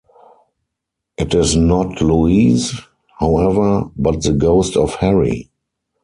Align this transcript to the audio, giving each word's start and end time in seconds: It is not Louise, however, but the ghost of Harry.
It 1.15 1.35
is 1.35 1.55
not 1.55 2.01
Louise, 2.01 2.71
however, 3.19 3.91
but 3.95 4.23
the 4.23 4.33
ghost 4.33 4.75
of 4.75 4.95
Harry. 4.95 5.51